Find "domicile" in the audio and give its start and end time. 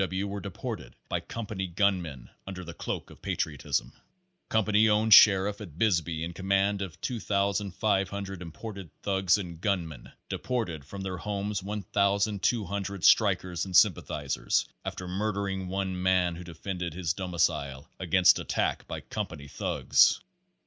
17.13-17.87